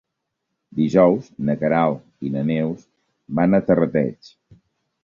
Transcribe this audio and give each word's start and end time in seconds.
Dijous 0.79 1.27
na 1.51 1.57
Queralt 1.65 2.27
i 2.31 2.35
na 2.39 2.45
Neus 2.51 2.89
van 3.43 3.61
a 3.61 3.65
Terrateig. 3.71 4.35